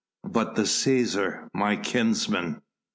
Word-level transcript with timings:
"But 0.27 0.55
the 0.55 0.63
Cæsar... 0.63 1.47
my 1.53 1.75
kinsman...?" 1.75 2.63